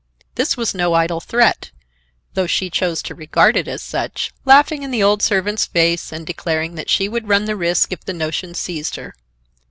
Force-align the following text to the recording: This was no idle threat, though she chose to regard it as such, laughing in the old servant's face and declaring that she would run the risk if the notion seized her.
This 0.33 0.57
was 0.57 0.73
no 0.73 0.95
idle 0.95 1.19
threat, 1.19 1.69
though 2.33 2.47
she 2.47 2.71
chose 2.71 3.03
to 3.03 3.13
regard 3.13 3.55
it 3.55 3.67
as 3.67 3.83
such, 3.83 4.31
laughing 4.45 4.81
in 4.81 4.89
the 4.89 5.03
old 5.03 5.21
servant's 5.21 5.67
face 5.67 6.11
and 6.11 6.25
declaring 6.25 6.73
that 6.73 6.89
she 6.89 7.07
would 7.07 7.27
run 7.29 7.45
the 7.45 7.55
risk 7.55 7.93
if 7.93 8.03
the 8.03 8.11
notion 8.11 8.55
seized 8.55 8.95
her. 8.95 9.13